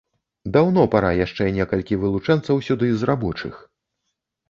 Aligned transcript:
Даўно 0.55 0.85
пара 0.95 1.11
яшчэ 1.25 1.43
некалькі 1.59 2.01
вылучэнцаў 2.07 2.67
сюды 2.71 2.93
з 2.95 3.01
рабочых! 3.15 3.65